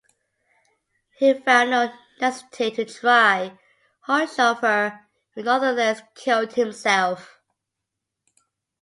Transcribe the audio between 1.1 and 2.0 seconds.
He found no